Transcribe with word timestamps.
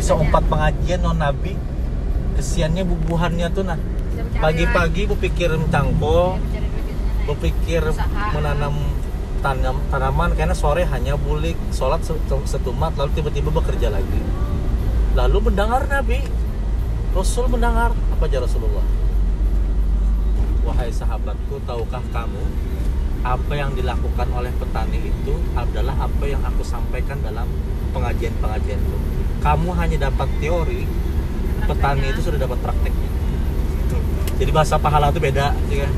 bisa 0.00 0.16
empat 0.16 0.48
pengajian 0.48 1.04
non 1.04 1.20
nabi 1.20 1.60
kesiannya 2.34 2.88
bubuhannya 2.88 3.52
tuh 3.52 3.68
nah 3.68 3.76
pagi-pagi 4.40 5.04
duit. 5.04 5.68
cangkol 5.68 6.40
Iya, 6.40 6.40
mencari 6.40 6.66
duit 6.66 6.84
biasanya. 6.88 7.26
berpikir 7.28 7.82
Usaha. 7.84 8.32
menanam 8.32 8.74
tanam 9.40 9.76
tanaman 9.88 10.32
karena 10.32 10.56
sore 10.56 10.84
hanya 10.84 11.16
bulik 11.16 11.56
sholat 11.70 12.00
setu- 12.00 12.44
setumat 12.44 12.96
lalu 12.96 13.12
tiba-tiba 13.12 13.52
bekerja 13.52 13.92
lagi 13.92 14.20
lalu 15.12 15.52
mendengar 15.52 15.84
Nabi 15.84 16.24
Rasul 17.12 17.48
mendengar 17.48 17.92
apa 17.92 18.24
aja 18.24 18.40
Rasulullah 18.40 18.84
wahai 20.62 20.88
sahabatku 20.88 21.60
tahukah 21.64 22.04
kamu 22.08 22.44
apa 23.20 23.52
yang 23.52 23.76
dilakukan 23.76 24.28
oleh 24.32 24.48
petani 24.56 24.96
itu 25.02 25.34
adalah 25.52 25.92
apa 25.98 26.24
yang 26.24 26.40
aku 26.40 26.64
sampaikan 26.64 27.20
dalam 27.20 27.48
pengajian-pengajianku 27.92 28.96
kamu 29.40 29.68
hanya 29.76 29.96
dapat 30.08 30.28
teori 30.38 30.82
petani 31.64 32.06
itu 32.12 32.20
sudah 32.20 32.38
dapat 32.40 32.58
prakteknya. 32.60 33.08
Jadi 34.40 34.50
bahasa 34.52 34.80
pahala 34.80 35.12
itu 35.12 35.20
beda 35.20 35.52
ya 35.68 35.84
kan? 35.84 35.92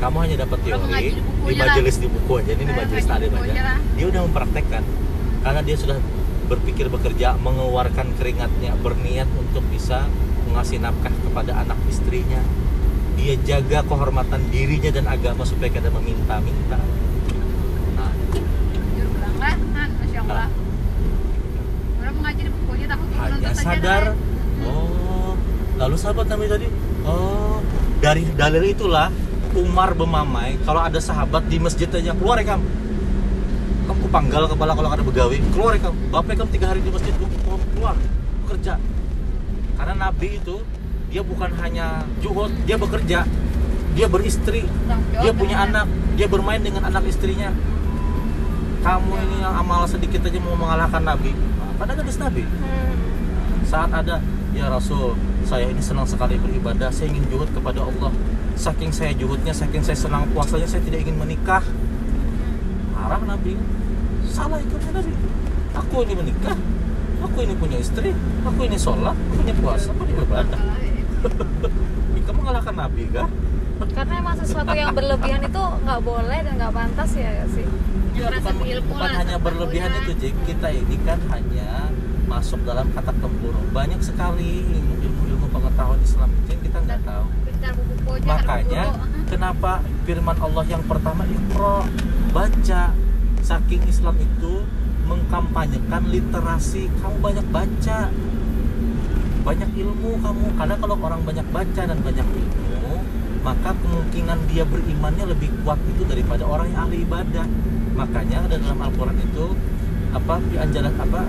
kamu 0.00 0.16
hanya 0.24 0.36
dapat 0.48 0.58
teori 0.64 1.12
di 1.44 1.54
majelis 1.60 1.96
di 2.00 2.08
buku 2.08 2.32
aja 2.40 2.50
ini 2.56 2.64
di 2.64 2.72
Eh, 2.72 2.78
majelis 2.80 3.04
ngaji 3.04 3.20
di 3.20 3.28
taklim 3.28 3.30
buku 3.36 3.44
aja. 3.52 3.74
dia 3.76 4.06
udah 4.08 4.20
mempraktekkan 4.24 4.82
karena 5.40 5.60
dia 5.60 5.76
sudah 5.76 5.98
berpikir 6.48 6.86
bekerja 6.88 7.36
mengeluarkan 7.36 8.06
keringatnya 8.16 8.72
berniat 8.80 9.28
untuk 9.36 9.62
bisa 9.68 10.08
mengasih 10.48 10.82
nafkah 10.82 11.14
kepada 11.14 11.62
anak 11.62 11.78
istrinya. 11.86 12.42
Dia 13.14 13.36
jaga 13.44 13.84
kehormatan 13.84 14.48
dirinya 14.50 14.90
dan 14.90 15.04
agama 15.06 15.44
supaya 15.44 15.68
kada 15.68 15.92
meminta-minta 15.92 16.80
nah 17.94 18.10
Jujur 18.32 19.06
bilang 19.12 19.36
lah, 19.36 19.54
kan, 19.54 19.88
masya 20.00 20.18
Allah. 20.24 20.48
Ah. 20.48 20.50
Orang 22.00 22.14
mengaji 22.18 22.40
di 22.48 22.50
buku 22.50 22.70
aja 22.80 22.86
takut 22.88 23.06
hanya 23.12 23.28
nonton 23.36 23.52
saja 23.52 23.59
sadar. 23.76 24.04
Oh 24.66 25.32
lalu 25.78 25.96
sahabat 25.96 26.26
Nabi 26.26 26.44
tadi? 26.50 26.68
Oh 27.06 27.62
dari 28.00 28.26
dalil 28.34 28.64
itulah 28.66 29.08
Umar 29.54 29.94
bermamai 29.94 30.58
kalau 30.62 30.80
ada 30.82 30.98
sahabat 31.02 31.46
di 31.50 31.58
masjid 31.58 31.90
aja 31.90 32.14
keluar 32.14 32.38
ya 32.38 32.54
kamu 32.54 32.66
kamu 33.90 34.06
panggal 34.14 34.46
kepala 34.46 34.72
kalau 34.78 34.90
ada 34.94 35.02
begawi 35.02 35.42
keluar 35.50 35.74
ya 35.74 35.90
kamu 35.90 35.98
bapak 36.14 36.32
kamu 36.38 36.50
tiga 36.54 36.66
hari 36.70 36.80
di 36.86 36.90
masjid 36.94 37.12
kamu 37.18 37.66
keluar 37.74 37.96
bekerja 38.46 38.74
karena 39.74 39.94
Nabi 39.98 40.28
itu 40.38 40.56
dia 41.10 41.22
bukan 41.26 41.50
hanya 41.58 42.06
juhud 42.22 42.54
dia 42.62 42.78
bekerja 42.78 43.26
dia 43.98 44.06
beristri 44.06 44.62
dia 45.18 45.32
punya 45.34 45.66
anak 45.66 45.90
dia 46.20 46.28
bermain 46.28 46.60
dengan 46.60 46.84
anak 46.84 47.08
istrinya. 47.08 47.48
Kamu 48.84 49.12
ini 49.24 49.36
yang 49.40 49.56
amal 49.56 49.88
sedikit 49.88 50.20
aja 50.20 50.36
mau 50.36 50.52
mengalahkan 50.52 51.00
Nabi. 51.00 51.32
Nah, 51.32 51.72
pada 51.80 51.96
gadis 51.96 52.20
Nabi. 52.20 52.44
Hmm. 52.44 52.89
Saat 53.70 53.90
ada 53.94 54.18
ya 54.50 54.66
Rasul 54.66 55.14
saya 55.46 55.70
ini 55.70 55.78
senang 55.78 56.02
sekali 56.10 56.34
beribadah 56.42 56.90
saya 56.90 57.14
ingin 57.14 57.22
juhud 57.30 57.46
kepada 57.54 57.86
Allah. 57.86 58.10
Saking 58.58 58.90
saya 58.90 59.14
juhudnya 59.14 59.54
saking 59.54 59.86
saya 59.86 59.94
senang 59.94 60.26
puasanya 60.34 60.66
saya 60.66 60.82
tidak 60.82 61.06
ingin 61.06 61.16
menikah. 61.16 61.62
Marah 62.98 63.22
Nabi. 63.22 63.54
Salah 64.26 64.58
ikutnya 64.58 65.00
Nabi. 65.00 65.14
Aku 65.70 66.02
ini 66.02 66.14
menikah 66.18 66.58
aku 67.20 67.38
ini 67.44 67.54
punya 67.56 67.78
istri 67.80 68.10
aku 68.42 68.60
ini 68.64 68.78
sholat 68.80 69.12
aku 69.12 69.32
punya 69.44 69.54
puasa 69.60 69.88
aku 69.92 70.02
ini 70.08 70.12
beribadah 70.16 70.60
Ika 72.20 72.30
mengalahkan 72.32 72.74
Nabi 72.74 73.04
kah? 73.12 73.28
karena 73.80 74.14
emang 74.20 74.36
sesuatu 74.36 74.72
yang 74.76 74.92
berlebihan 74.92 75.40
itu 75.40 75.62
nggak 75.84 76.00
boleh 76.04 76.38
dan 76.44 76.52
nggak 76.60 76.72
pantas 76.72 77.16
ya 77.16 77.48
sih? 77.48 77.64
Ya, 78.12 78.28
bukan, 78.28 78.56
ilmu 78.60 78.92
bukan 78.92 79.08
hanya 79.08 79.36
berlebihan 79.40 79.90
itu 80.04 80.12
Jik 80.20 80.36
kita 80.44 80.68
ini 80.68 80.96
kan 81.00 81.16
hanya 81.32 81.88
masuk 82.30 82.62
dalam 82.62 82.86
kata 82.94 83.10
tempurung. 83.18 83.66
Banyak 83.74 83.98
sekali 83.98 84.62
ilmu-ilmu 84.62 85.50
pengetahuan 85.50 85.98
Islam. 85.98 86.30
Itu 86.30 86.48
yang 86.54 86.62
kita 86.62 86.78
nggak 86.86 87.02
tahu. 87.02 87.26
makanya 88.26 88.84
kenapa 89.32 89.84
firman 90.06 90.38
Allah 90.38 90.64
yang 90.70 90.82
pertama 90.86 91.26
ikro 91.26 91.82
baca. 92.30 92.94
Saking 93.40 93.82
Islam 93.90 94.14
itu 94.20 94.62
mengkampanyekan 95.10 96.06
literasi 96.06 96.86
kamu 97.02 97.16
banyak 97.18 97.46
baca. 97.50 98.00
Banyak 99.42 99.70
ilmu 99.74 100.10
kamu. 100.22 100.46
Karena 100.54 100.74
kalau 100.78 100.96
orang 101.02 101.20
banyak 101.26 101.46
baca 101.50 101.82
dan 101.82 101.98
banyak 101.98 102.26
ilmu 102.30 102.70
maka 103.40 103.72
kemungkinan 103.72 104.36
dia 104.52 104.68
berimannya 104.68 105.32
lebih 105.32 105.48
kuat 105.64 105.80
itu 105.88 106.04
daripada 106.04 106.44
orang 106.44 106.68
yang 106.76 106.80
ahli 106.86 107.08
ibadah. 107.08 107.46
Makanya 107.96 108.44
ada 108.44 108.56
dalam 108.60 108.80
Al-Quran 108.84 109.16
itu 109.16 109.46
apa 110.10 110.34
anjalan 110.58 110.94
apa 110.98 111.22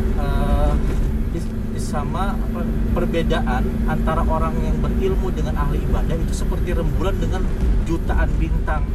is- 1.38 1.54
sama 1.82 2.38
apa, 2.38 2.62
perbedaan 2.94 3.64
antara 3.90 4.22
orang 4.24 4.54
yang 4.64 4.78
berilmu 4.80 5.34
dengan 5.34 5.60
ahli 5.60 5.82
ibadah 5.82 6.16
itu 6.16 6.34
seperti 6.34 6.78
rembulan 6.78 7.18
dengan 7.20 7.42
jutaan 7.90 8.30
bintang. 8.38 8.86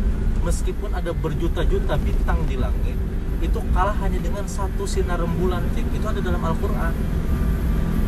Meskipun 0.47 0.95
ada 0.95 1.11
berjuta-juta 1.11 1.99
bintang 1.99 2.39
di 2.47 2.57
langit 2.57 2.95
itu 3.43 3.61
kalah 3.77 3.93
hanya 4.01 4.17
dengan 4.23 4.49
satu 4.49 4.89
sinar 4.89 5.21
rembulan. 5.21 5.61
Itu 5.77 6.07
ada 6.07 6.23
dalam 6.23 6.41
Al-Quran. 6.41 6.95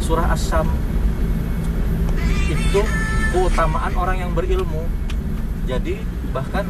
Surah 0.01 0.33
As-Sam 0.33 0.71
itu 2.49 2.83
keutamaan 3.35 3.93
orang 3.93 4.17
yang 4.25 4.31
berilmu. 4.33 4.89
Jadi 5.69 6.01
bahkan 6.33 6.65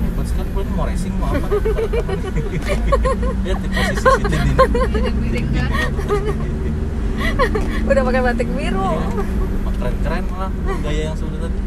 hebat 0.00 0.26
sekali 0.28 0.48
gue 0.52 0.64
mau 0.76 0.84
racing 0.84 1.14
mau 1.16 1.30
apa? 1.32 1.48
Lihat 3.44 3.58
di 3.60 3.68
posisi 3.70 4.06
ini 4.06 4.52
Miring-miring 4.92 5.48
kan. 5.54 5.70
udah 7.90 8.02
pakai 8.04 8.20
batik 8.22 8.48
biru. 8.52 8.92
Keren 9.76 9.96
keren 10.00 10.24
lah 10.32 10.50
gaya 10.80 11.02
yang 11.12 11.16
sudah 11.16 11.38
tadi. 11.40 11.60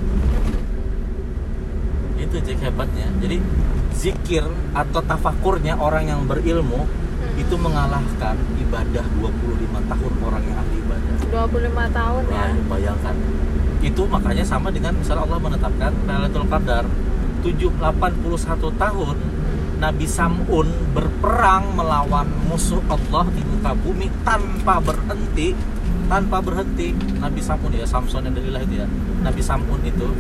Itu 2.19 2.35
cek 2.41 2.59
hebatnya. 2.66 3.07
Jadi 3.22 3.38
zikir 3.94 4.46
atau 4.73 5.01
tafakurnya 5.03 5.78
orang 5.78 6.09
yang 6.09 6.22
berilmu 6.25 6.88
itu 7.40 7.56
mengalahkan 7.56 8.35
ibadah 8.59 9.06
25 9.23 9.91
tahun 9.91 10.13
orang 10.25 10.44
yang 10.44 10.57
ahli 10.59 10.75
ibadah. 10.84 11.13
25 11.47 11.97
tahun 11.97 12.23
ya? 12.28 12.46
Nah, 12.51 12.53
bayangkan. 12.67 13.16
Itu 13.79 14.01
makanya 14.11 14.44
sama 14.44 14.67
dengan 14.75 14.91
misalnya 15.00 15.23
Allah 15.23 15.40
menetapkan 15.40 15.91
Lailatul 16.03 16.47
Qadar 16.51 16.84
7 17.39 17.79
81 17.79 18.83
tahun 18.83 19.17
Nabi 19.79 20.03
Sam'un 20.03 20.67
berperang 20.91 21.72
melawan 21.72 22.27
musuh 22.51 22.83
Allah 22.91 23.23
di 23.31 23.39
muka 23.47 23.72
bumi 23.79 24.11
tanpa 24.27 24.83
berhenti. 24.83 25.55
Tanpa 26.11 26.44
berhenti 26.44 26.91
Nabi 27.16 27.39
Sam'un 27.39 27.72
ya 27.72 27.88
Samson 27.88 28.28
yang 28.28 28.35
dalilah 28.35 28.59
itu 28.67 28.83
ya. 28.83 28.88
Nabi 29.23 29.39
Sam'un 29.39 29.79
itu 29.88 30.11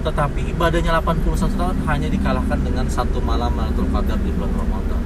tetapi 0.00 0.54
ibadahnya 0.54 1.02
81 1.02 1.58
tahun 1.58 1.76
hanya 1.90 2.08
dikalahkan 2.08 2.62
dengan 2.62 2.86
satu 2.86 3.18
malam 3.20 3.52
Lailatul 3.58 3.90
Qadar 3.90 4.16
di 4.22 4.30
bulan 4.32 4.54
Ramadan. 4.54 5.02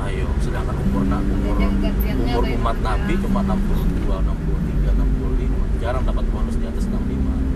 Ayo 0.00 0.30
sedangkan 0.40 0.80
umur 0.80 1.04
umur, 1.04 1.60
umur 1.60 2.44
yang 2.46 2.56
umat. 2.56 2.76
Nabi 2.80 3.20
cuma 3.20 3.44
62, 3.44 4.06
63, 4.06 4.96
65 4.96 5.82
jarang 5.82 6.04
dapat 6.08 6.24
bonus 6.30 6.56
di 6.56 6.64
atas 6.64 6.88
65 6.88 7.50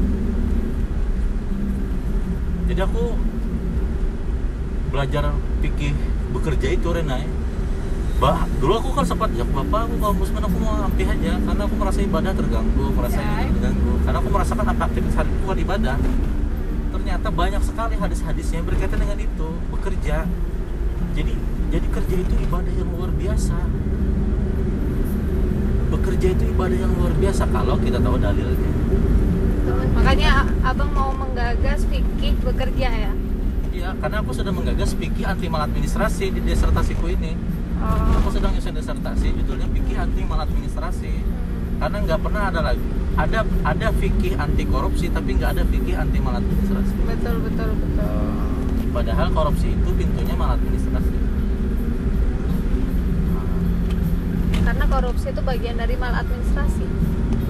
jadi 2.74 2.90
aku 2.90 3.14
belajar 4.90 5.30
pikir 5.62 5.94
bekerja 6.34 6.74
itu 6.74 6.90
Renai 6.90 7.22
bah 8.18 8.50
dulu 8.58 8.82
aku 8.82 8.88
kan 8.98 9.06
sempat 9.06 9.30
ya 9.38 9.46
bapak 9.46 9.86
aku 9.86 9.94
kalau 10.02 10.14
muslim 10.18 10.42
aku 10.42 10.58
mau 10.58 10.74
hampir 10.82 11.06
aja. 11.06 11.38
Karena 11.38 11.62
aku 11.66 11.74
merasa 11.78 11.98
ibadah 12.02 12.32
terganggu 12.34 12.84
merasa 12.94 13.18
Ya. 13.22 13.46
terganggu. 13.46 13.92
Karena 14.02 14.18
aku 14.18 14.28
merasakan 14.34 14.66
apa 14.74 14.82
aktivitas 14.90 15.14
hari 15.18 15.30
bukan 15.42 15.58
ibadah. 15.62 15.96
Ternyata 16.94 17.28
banyak 17.30 17.62
sekali 17.62 17.94
hadis-hadisnya 17.94 18.56
yang 18.58 18.66
berkaitan 18.66 18.98
dengan 19.02 19.18
itu 19.22 19.48
bekerja. 19.70 20.16
Jadi 21.14 21.32
jadi 21.70 21.86
kerja 21.94 22.16
itu 22.26 22.34
ibadah 22.42 22.72
yang 22.74 22.88
luar 22.90 23.10
biasa. 23.14 23.58
Bekerja 25.94 26.26
itu 26.38 26.44
ibadah 26.54 26.78
yang 26.78 26.92
luar 26.98 27.14
biasa 27.18 27.42
kalau 27.54 27.78
kita 27.78 27.98
tahu 28.02 28.18
dalilnya 28.18 28.70
makanya 30.04 30.44
abang 30.60 30.92
mau 30.92 31.16
menggagas 31.16 31.88
fikih 31.88 32.36
bekerja 32.44 32.88
ya 32.92 33.12
Iya, 33.74 33.90
karena 33.98 34.22
aku 34.22 34.30
sudah 34.30 34.54
menggagas 34.54 34.94
fikih 34.94 35.26
anti 35.26 35.50
maladministrasi 35.50 36.30
di 36.30 36.38
disertasiku 36.46 37.10
ini. 37.10 37.34
oh. 37.82 38.22
Aku 38.22 38.30
sedang 38.30 38.54
nyusun 38.54 38.70
disertasi 38.70 39.34
judulnya 39.34 39.66
fikih 39.66 39.98
anti 39.98 40.22
maladministrasi. 40.22 41.10
Karena 41.82 41.96
nggak 42.06 42.20
pernah 42.22 42.54
ada 42.54 42.60
lagi. 42.70 42.86
Ada 43.18 43.42
ada 43.66 43.88
fikih 43.98 44.38
anti 44.38 44.62
korupsi 44.70 45.10
tapi 45.10 45.34
nggak 45.34 45.58
ada 45.58 45.62
fikih 45.66 45.98
anti 45.98 46.22
maladministrasi. 46.22 46.94
betul 47.02 47.36
betul 47.42 47.70
betul 47.74 48.14
Padahal 48.94 49.26
korupsi 49.34 49.66
itu 49.74 49.90
pintunya 49.90 50.34
maladministrasi. 50.38 51.16
karena 54.64 54.84
korupsi 54.88 55.28
itu 55.28 55.42
bagian 55.44 55.76
dari 55.76 55.94
maladministrasi 55.94 56.86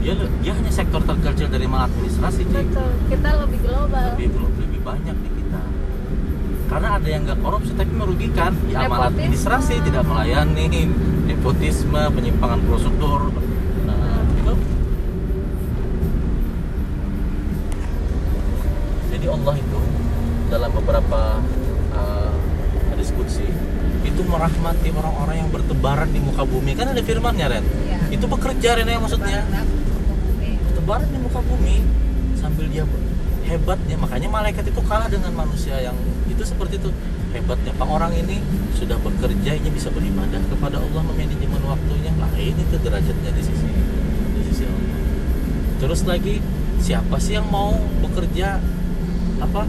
Dia 0.04 0.12
dia 0.44 0.52
hanya 0.52 0.68
sektor 0.68 1.00
terkecil 1.00 1.48
dari 1.48 1.64
maladministrasi, 1.64 2.44
Cik. 2.44 2.52
betul 2.68 2.90
kita 3.08 3.30
lebih 3.40 3.58
global 3.64 4.08
Lebih 4.20 4.28
lebih 4.36 4.80
banyak 4.84 5.16
di 5.16 5.30
kita. 5.32 5.62
Karena 6.68 6.88
ada 7.00 7.08
yang 7.08 7.22
nggak 7.24 7.40
korupsi 7.40 7.72
tapi 7.72 7.92
merugikan, 7.96 8.52
ya 8.68 8.84
maladministrasi 8.84 9.80
tidak 9.80 10.04
melayani, 10.04 10.92
nepotisme 11.24 12.00
penyimpangan 12.12 12.60
prosedur 12.68 13.32
nah, 13.84 14.20
itu 14.36 14.54
jadi 19.08 19.26
Allah 19.32 19.54
itu 19.56 19.78
dalam 20.52 20.70
beberapa 20.72 21.20
uh, 21.96 22.32
diskusi 23.00 23.44
itu 24.04 24.20
merahmati 24.24 24.88
orang-orang 24.92 25.36
yang 25.40 25.50
bertebaran 25.50 26.08
di 26.12 26.20
muka 26.20 26.44
bumi 26.44 26.76
kan 26.76 26.92
ada 26.92 27.00
firmannya 27.00 27.46
Ren 27.48 27.64
Iya. 27.64 27.98
itu 28.12 28.24
bekerja 28.28 28.68
Ren 28.76 28.88
ya 28.88 28.98
maksudnya. 29.00 29.40
Bertebaran 30.84 31.08
di 31.08 31.16
muka 31.16 31.40
bumi 31.40 31.80
sambil 32.36 32.68
dia 32.68 32.84
hebatnya. 33.48 33.96
Makanya 33.96 34.28
malaikat 34.28 34.68
itu 34.68 34.80
kalah 34.84 35.08
dengan 35.08 35.32
manusia 35.32 35.80
yang 35.80 35.96
itu 36.28 36.44
seperti 36.44 36.76
itu. 36.76 36.92
Hebatnya. 37.32 37.72
Pak 37.72 37.88
orang 37.88 38.12
ini 38.12 38.44
sudah 38.76 39.00
bekerja 39.00 39.56
ini 39.56 39.72
bisa 39.72 39.88
beribadah 39.88 40.44
kepada 40.44 40.76
Allah 40.76 41.02
memanajemen 41.08 41.64
waktunya 41.64 42.12
lain 42.20 42.54
itu 42.60 42.76
derajatnya 42.84 43.30
di 43.32 43.42
sisi 43.42 43.68
di 44.36 44.40
sisi 44.44 44.62
Allah. 44.68 44.98
Terus 45.80 46.04
lagi 46.04 46.44
siapa 46.84 47.16
sih 47.16 47.40
yang 47.40 47.48
mau 47.48 47.72
bekerja? 48.04 48.60
Apa? 49.40 49.64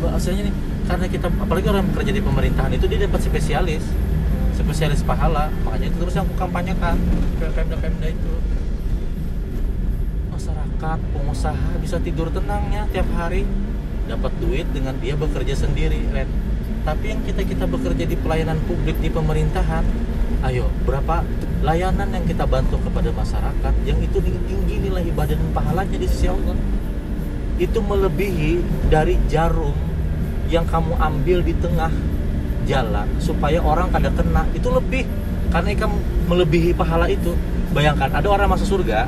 Bahasanya 0.00 0.48
nih 0.48 0.54
karena 0.88 1.06
kita 1.12 1.28
apalagi 1.28 1.68
orang 1.68 1.84
yang 1.84 1.90
bekerja 1.92 2.12
di 2.16 2.22
pemerintahan 2.24 2.72
itu 2.72 2.88
dia 2.88 3.04
dapat 3.04 3.20
spesialis. 3.20 3.84
Spesialis 4.56 5.04
pahala. 5.04 5.52
Makanya 5.68 5.92
itu 5.92 5.96
terus 6.00 6.16
yang 6.16 6.24
aku 6.24 6.40
kampanyekan 6.40 6.96
pemda-pemda 7.36 8.08
itu 8.08 8.32
masyarakat 10.38 10.98
pengusaha 11.10 11.70
bisa 11.82 11.98
tidur 11.98 12.30
tenangnya 12.30 12.86
tiap 12.94 13.10
hari. 13.18 13.42
Dapat 14.06 14.32
duit 14.40 14.64
dengan 14.70 14.94
dia 15.02 15.18
bekerja 15.18 15.52
sendiri 15.52 16.00
Ren. 16.14 16.30
Tapi 16.86 17.12
yang 17.12 17.20
kita 17.26 17.44
kita 17.44 17.66
bekerja 17.68 18.08
di 18.08 18.16
pelayanan 18.16 18.56
publik 18.64 18.96
di 19.02 19.12
pemerintahan 19.12 19.84
ayo 20.46 20.70
berapa 20.86 21.26
layanan 21.66 22.14
yang 22.14 22.24
kita 22.24 22.46
bantu 22.46 22.78
kepada 22.86 23.10
masyarakat 23.10 23.74
yang 23.82 23.98
itu 23.98 24.22
tinggi 24.22 24.78
nilai 24.78 25.02
ibadah 25.10 25.34
dan 25.34 25.50
pahalanya 25.50 25.98
di 25.98 26.06
sisi 26.06 26.30
Allah. 26.30 26.56
Itu 27.58 27.82
melebihi 27.82 28.62
dari 28.88 29.18
jarum 29.26 29.74
yang 30.48 30.64
kamu 30.64 30.94
ambil 31.02 31.42
di 31.42 31.52
tengah 31.58 31.90
jalan 32.64 33.10
supaya 33.18 33.58
orang 33.60 33.90
kada 33.90 34.14
kena. 34.14 34.46
Itu 34.54 34.70
lebih 34.70 35.04
karena 35.50 35.74
kamu 35.74 35.96
melebihi 36.30 36.70
pahala 36.78 37.10
itu. 37.10 37.34
Bayangkan 37.74 38.08
ada 38.08 38.28
orang 38.30 38.48
masuk 38.48 38.78
surga. 38.78 39.04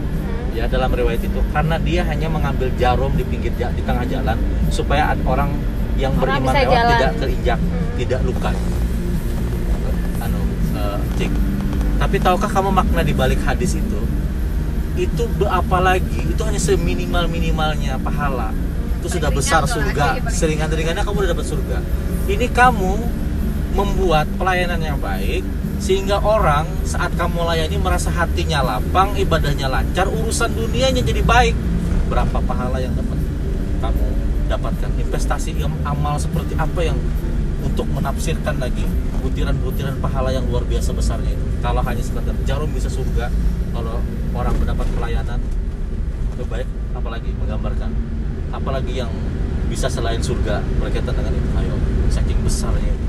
Ya 0.51 0.67
dalam 0.67 0.91
riwayat 0.91 1.23
itu 1.23 1.41
karena 1.51 1.77
dia 1.79 2.03
hanya 2.03 2.27
mengambil 2.27 2.69
jarum 2.75 3.15
di 3.15 3.23
pinggir 3.23 3.55
di 3.55 3.83
tengah 3.87 4.03
jalan 4.05 4.37
supaya 4.69 5.15
orang 5.23 5.55
yang 5.95 6.17
Orang 6.17 6.43
beriman 6.43 6.55
lewat 6.55 6.75
jalan. 6.75 6.91
tidak 6.91 7.13
terinjak 7.19 7.59
Hmm. 7.61 7.87
tidak 8.01 8.21
luka. 8.25 8.51
Anu 10.21 10.41
cik. 11.17 11.31
Tapi 12.01 12.17
tahukah 12.17 12.49
kamu 12.49 12.71
makna 12.73 13.03
di 13.05 13.13
balik 13.13 13.41
hadis 13.45 13.77
itu? 13.77 14.01
Itu 14.97 15.29
apalagi 15.45 16.33
itu 16.33 16.43
hanya 16.43 16.59
seminimal 16.59 17.29
minimalnya 17.29 18.01
pahala. 18.01 18.51
Itu 19.01 19.17
sudah 19.17 19.29
besar 19.29 19.65
surga. 19.65 20.25
Seringan 20.29 20.73
ringannya 20.73 21.05
kamu 21.05 21.25
udah 21.25 21.31
dapat 21.33 21.47
surga. 21.47 21.79
Ini 22.27 22.47
kamu 22.49 22.93
membuat 23.77 24.27
pelayanan 24.35 24.81
yang 24.81 24.99
baik 24.99 25.45
sehingga 25.81 26.21
orang 26.21 26.69
saat 26.85 27.09
kamu 27.17 27.41
layani 27.41 27.81
merasa 27.81 28.13
hatinya 28.13 28.61
lapang 28.61 29.17
ibadahnya 29.17 29.65
lancar 29.65 30.07
urusan 30.13 30.53
dunianya 30.53 31.01
jadi 31.01 31.25
baik. 31.25 31.57
Berapa 32.13 32.37
pahala 32.45 32.77
yang 32.85 32.93
dapat 32.93 33.17
kamu 33.81 34.07
dapatkan? 34.53 34.91
Investasi 35.01 35.57
yang 35.57 35.73
amal 35.89 36.21
seperti 36.21 36.53
apa 36.61 36.85
yang 36.85 37.01
untuk 37.65 37.89
menafsirkan 37.97 38.61
lagi 38.61 38.85
butiran-butiran 39.25 39.97
pahala 40.05 40.29
yang 40.37 40.45
luar 40.53 40.69
biasa 40.69 40.93
besarnya 40.93 41.33
itu? 41.33 41.45
Kalau 41.65 41.81
hanya 41.81 42.05
sekedar 42.05 42.37
jarum 42.45 42.69
bisa 42.77 42.93
surga 42.93 43.33
kalau 43.73 44.05
orang 44.37 44.55
mendapat 44.61 44.85
pelayanan 44.93 45.41
terbaik 46.37 46.69
apalagi 46.93 47.33
menggambarkan 47.41 47.91
apalagi 48.53 49.01
yang 49.01 49.13
bisa 49.73 49.89
selain 49.89 50.21
surga 50.21 50.61
berkaitan 50.77 51.17
dengan 51.17 51.33
itu. 51.33 51.49
Ayo 51.57 51.75
saking 52.13 52.37
besarnya 52.45 52.93
itu. 52.93 53.09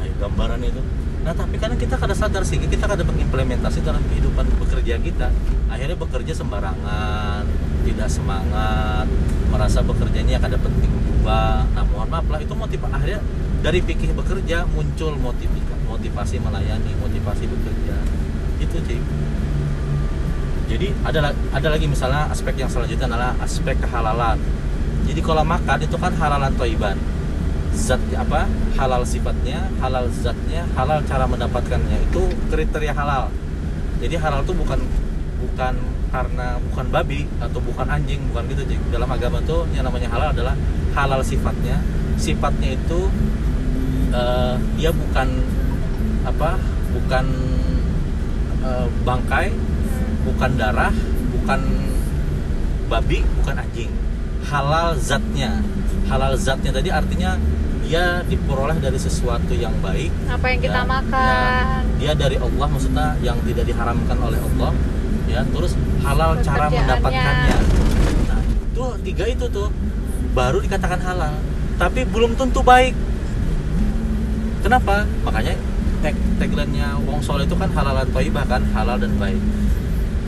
Ayo 0.00 0.12
gambaran 0.24 0.64
itu 0.64 0.80
nah 1.26 1.34
tapi 1.34 1.58
kadang 1.58 1.76
kita 1.76 1.98
kada 1.98 2.14
sadar 2.14 2.46
sih 2.46 2.56
kita 2.62 2.86
kada 2.86 3.02
mengimplementasi 3.02 3.82
dalam 3.82 4.00
kehidupan 4.06 4.46
bekerja 4.58 4.96
kita. 5.02 5.28
Akhirnya 5.68 5.96
bekerja 5.98 6.32
sembarangan 6.32 7.44
tidak 7.84 8.08
semangat 8.08 9.06
merasa 9.52 9.84
bekerjanya 9.84 10.40
kada 10.40 10.56
penting 10.56 10.88
juga. 10.88 11.66
Nah 11.74 11.84
mohon 11.88 12.08
maaf 12.08 12.26
lah 12.30 12.40
itu 12.40 12.54
motif 12.54 12.80
akhirnya 12.86 13.20
dari 13.60 13.82
pikir 13.82 14.14
bekerja 14.14 14.64
muncul 14.70 15.18
motivasi 15.18 15.66
motivasi 15.88 16.36
melayani 16.40 16.92
motivasi 17.02 17.44
bekerja. 17.44 17.96
Itu 18.62 18.78
sih. 18.86 19.00
Jadi 20.68 20.92
ada 21.04 21.32
ada 21.32 21.68
lagi 21.68 21.88
misalnya 21.88 22.28
aspek 22.28 22.60
yang 22.60 22.68
selanjutnya 22.68 23.08
adalah 23.08 23.32
aspek 23.40 23.76
kehalalan. 23.80 24.38
Jadi 25.08 25.20
kalau 25.24 25.42
makan 25.42 25.78
itu 25.80 25.96
kan 25.96 26.12
halalan 26.16 26.52
toiban 26.54 26.96
zat 27.78 28.02
apa 28.18 28.50
halal 28.74 29.06
sifatnya 29.06 29.70
halal 29.78 30.10
zatnya 30.10 30.66
halal 30.74 30.98
cara 31.06 31.30
mendapatkannya. 31.30 32.10
Itu 32.10 32.26
kriteria 32.50 32.90
halal. 32.90 33.30
Jadi 34.02 34.18
halal 34.18 34.42
itu 34.42 34.52
bukan 34.58 34.82
bukan 35.38 35.74
karena 36.10 36.58
bukan 36.58 36.86
babi 36.90 37.30
atau 37.38 37.62
bukan 37.62 37.86
anjing 37.86 38.18
bukan 38.34 38.42
gitu. 38.50 38.62
Dalam 38.90 39.06
agama 39.06 39.38
tuh 39.46 39.70
yang 39.70 39.86
namanya 39.86 40.10
halal 40.10 40.34
adalah 40.34 40.58
halal 40.98 41.22
sifatnya. 41.22 41.78
Sifatnya 42.18 42.74
itu 42.74 43.00
eh, 44.10 44.54
dia 44.74 44.90
bukan 44.90 45.28
apa 46.26 46.58
bukan 46.90 47.24
eh, 48.66 48.86
bangkai 49.06 49.54
bukan 50.26 50.50
darah 50.58 50.92
bukan 51.30 51.60
babi 52.90 53.22
bukan 53.38 53.54
anjing. 53.62 53.92
Halal 54.50 54.98
zatnya. 54.98 55.62
Halal 56.08 56.34
zatnya 56.40 56.72
tadi 56.72 56.88
artinya 56.88 57.36
dia 57.88 58.20
diperoleh 58.22 58.76
dari 58.76 59.00
sesuatu 59.00 59.56
yang 59.56 59.72
baik. 59.80 60.12
Apa 60.28 60.52
yang 60.52 60.60
kita 60.60 60.80
Ya, 60.80 60.84
makan. 60.84 61.80
dia 61.96 62.12
dari 62.12 62.36
Allah 62.36 62.66
maksudnya 62.68 63.16
yang 63.18 63.40
tidak 63.42 63.64
diharamkan 63.64 64.16
oleh 64.20 64.36
Allah. 64.36 64.72
Ya 65.24 65.40
terus 65.42 65.72
halal 66.04 66.36
cara 66.44 66.68
mendapatkannya. 66.68 67.56
Nah 68.28 68.40
itu 68.44 68.84
tiga 69.02 69.24
itu 69.24 69.44
tuh 69.48 69.72
baru 70.32 70.60
dikatakan 70.60 71.00
halal 71.00 71.32
tapi 71.76 72.04
belum 72.04 72.36
tentu 72.36 72.60
baik. 72.60 72.92
Kenapa? 74.60 75.08
Makanya 75.24 75.56
tag 76.04 76.12
tagline-nya 76.36 77.00
Wong 77.08 77.24
Soleh 77.24 77.48
itu 77.48 77.56
kan 77.56 77.72
halalan 77.72 78.04
thayyibah 78.12 78.44
kan 78.44 78.62
halal 78.76 79.00
dan 79.00 79.16
baik. 79.16 79.40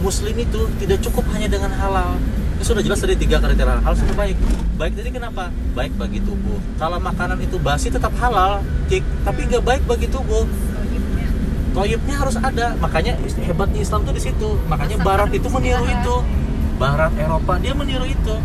Muslim 0.00 0.32
itu 0.34 0.60
tidak 0.80 1.04
cukup 1.04 1.28
hanya 1.36 1.44
dengan 1.46 1.76
halal 1.76 2.16
ini 2.60 2.68
sudah 2.68 2.84
jelas 2.84 3.00
dari 3.00 3.16
tiga 3.16 3.40
kriteria 3.40 3.80
halal 3.80 3.96
sudah 3.96 4.12
baik. 4.20 4.36
Baik 4.76 4.92
jadi 4.92 5.08
kenapa? 5.16 5.48
Baik 5.72 5.96
bagi 5.96 6.20
tubuh. 6.20 6.60
Kalau 6.76 7.00
makanan 7.00 7.40
itu 7.40 7.56
basi 7.56 7.88
tetap 7.88 8.12
halal. 8.20 8.60
Cik 8.92 9.00
tapi 9.24 9.48
nggak 9.48 9.64
baik 9.64 9.82
bagi 9.88 10.04
tubuh. 10.12 10.44
Toyibnya. 11.72 12.20
harus 12.20 12.36
ada. 12.36 12.76
Makanya 12.76 13.16
hebatnya 13.48 13.80
Islam 13.80 14.04
tuh 14.04 14.12
di 14.12 14.20
situ. 14.20 14.60
Makanya 14.68 15.00
Barat 15.00 15.32
itu 15.32 15.48
meniru 15.48 15.88
itu. 15.88 16.16
Barat 16.76 17.16
Eropa 17.16 17.56
dia 17.56 17.72
meniru 17.72 18.04
itu. 18.04 18.36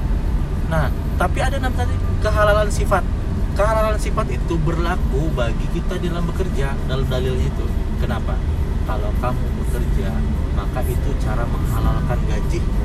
Nah 0.71 0.87
tapi 1.19 1.43
ada 1.43 1.59
nam 1.59 1.75
tadi. 1.75 1.91
Kehalalan 2.23 2.71
sifat. 2.71 3.03
Kehalalan 3.59 3.99
sifat 3.99 4.31
itu 4.31 4.55
berlaku 4.63 5.27
bagi 5.35 5.67
kita 5.75 5.99
dalam 5.99 6.23
bekerja. 6.23 6.71
Dalam 6.87 7.03
dalilnya 7.11 7.51
itu. 7.51 7.67
Kenapa? 7.99 8.39
Kalau 8.87 9.11
kamu 9.19 9.43
bekerja 9.59 10.07
maka 10.55 10.79
itu 10.87 11.11
cara 11.19 11.43
menghalalkan 11.43 12.15
gajimu 12.31 12.84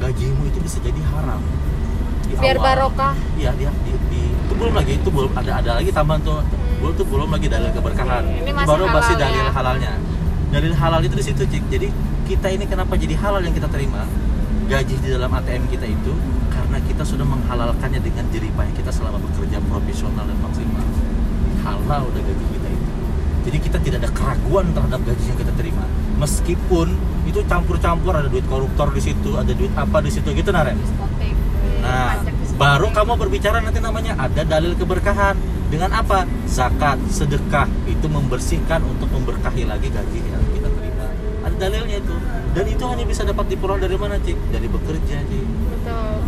gajimu 0.00 0.42
itu 0.48 0.58
bisa 0.58 0.78
jadi 0.80 1.00
haram 1.12 1.40
di 2.24 2.34
biar 2.38 2.56
awal. 2.56 2.64
barokah 2.64 3.12
Iya, 3.36 3.50
dia 3.54 3.70
di, 3.84 3.92
di- 4.08 4.32
itu 4.32 4.52
belum 4.56 4.74
lagi 4.74 4.92
itu 4.96 5.08
belum 5.08 5.30
ada 5.36 5.52
ada 5.62 5.70
lagi 5.78 5.90
tambahan 5.92 6.20
tuh. 6.20 6.42
Belum 6.80 6.92
tuh 6.96 7.06
belum 7.06 7.28
lagi 7.30 7.46
dalil 7.46 7.70
keberkahan. 7.70 8.24
Ini 8.40 8.50
masih 8.50 8.66
baru 8.66 8.84
masih 8.88 9.14
halal 9.14 9.22
dalil 9.22 9.44
ya. 9.44 9.52
halalnya. 9.52 9.92
Dalil 10.50 10.72
halal 10.74 11.00
itu 11.04 11.14
di 11.14 11.24
situ, 11.24 11.42
Cik. 11.46 11.64
Jadi 11.70 11.88
kita 12.26 12.50
ini 12.50 12.64
kenapa 12.66 12.98
jadi 12.98 13.14
halal 13.14 13.44
yang 13.44 13.54
kita 13.54 13.68
terima? 13.70 14.02
Gaji 14.66 14.94
di 14.98 15.08
dalam 15.10 15.30
ATM 15.30 15.64
kita 15.68 15.86
itu 15.86 16.12
karena 16.50 16.78
kita 16.82 17.02
sudah 17.06 17.26
menghalalkannya 17.26 18.00
dengan 18.02 18.24
jerih 18.30 18.50
payah 18.54 18.74
kita 18.74 18.90
selama 18.90 19.22
bekerja 19.22 19.62
profesional 19.66 20.24
dan 20.26 20.38
maksimal. 20.42 20.86
Halal 21.62 22.00
udah 22.10 22.22
gaji 22.22 22.44
kita. 22.50 22.59
Jadi 23.40 23.58
kita 23.58 23.78
tidak 23.80 23.98
ada 24.04 24.10
keraguan 24.12 24.72
terhadap 24.76 25.00
gaji 25.04 25.24
yang 25.24 25.38
kita 25.40 25.52
terima. 25.56 25.84
Meskipun 26.20 26.92
itu 27.24 27.40
campur-campur 27.46 28.12
ada 28.12 28.28
duit 28.28 28.44
koruptor 28.50 28.92
di 28.92 29.00
situ, 29.00 29.38
ada 29.38 29.52
duit 29.54 29.72
apa 29.78 30.02
di 30.04 30.10
situ 30.12 30.28
gitu 30.34 30.50
Naren. 30.52 30.76
Nah, 31.80 32.20
baru 32.60 32.92
kamu 32.92 33.16
berbicara 33.16 33.64
nanti 33.64 33.80
namanya 33.80 34.18
ada 34.20 34.44
dalil 34.44 34.76
keberkahan. 34.76 35.36
Dengan 35.70 35.94
apa? 35.94 36.26
Zakat, 36.50 36.98
sedekah 37.08 37.70
itu 37.86 38.10
membersihkan 38.10 38.82
untuk 38.82 39.06
memberkahi 39.14 39.70
lagi 39.70 39.86
gaji 39.86 40.18
yang 40.18 40.42
kita 40.50 40.66
terima. 40.66 41.06
Ada 41.46 41.56
dalilnya 41.56 42.02
itu. 42.02 42.14
Dan 42.50 42.64
itu 42.66 42.84
hanya 42.90 43.04
bisa 43.06 43.22
dapat 43.22 43.46
diperoleh 43.46 43.86
dari 43.86 43.94
mana, 43.94 44.18
Cik? 44.18 44.34
Dari 44.50 44.66
bekerja, 44.66 45.16
Cik. 45.22 45.46
betul 45.46 46.18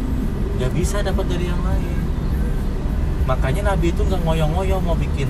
Gak 0.62 0.70
bisa 0.78 1.02
dapat 1.02 1.26
dari 1.26 1.50
yang 1.50 1.58
lain. 1.58 1.98
Makanya 3.26 3.74
Nabi 3.74 3.90
itu 3.90 4.02
nggak 4.06 4.22
ngoyo-ngoyo 4.22 4.78
mau 4.78 4.94
bikin 4.94 5.26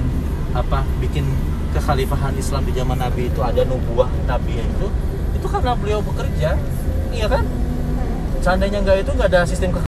apa? 0.52 0.84
Bikin 1.00 1.24
kekhalifahan 1.72 2.36
Islam 2.36 2.62
di 2.68 2.72
zaman 2.76 3.00
Nabi 3.00 3.32
itu 3.32 3.40
ada 3.40 3.64
nubuah 3.64 4.08
Nabi 4.28 4.60
itu 4.60 4.86
itu 5.32 5.46
karena 5.48 5.72
beliau 5.74 6.04
bekerja 6.04 6.54
iya 7.12 7.26
kan? 7.28 7.44
Seandainya 8.42 8.82
nggak 8.82 9.06
itu 9.06 9.10
nggak 9.14 9.28
ada 9.32 9.42
sistem 9.48 9.72